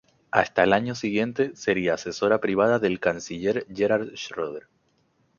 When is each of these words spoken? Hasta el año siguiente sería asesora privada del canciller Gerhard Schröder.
Hasta 0.31 0.63
el 0.63 0.73
año 0.73 0.95
siguiente 0.95 1.51
sería 1.55 1.93
asesora 1.93 2.41
privada 2.41 2.79
del 2.79 2.99
canciller 2.99 3.67
Gerhard 3.71 4.15
Schröder. 4.15 4.67